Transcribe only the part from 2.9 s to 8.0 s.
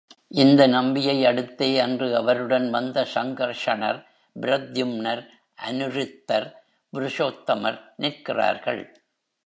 சங்கர்ஷணர், பிரத்யும்னர், Anirudhar, Purushothamar